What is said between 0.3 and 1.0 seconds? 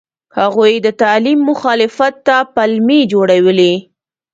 هغوی د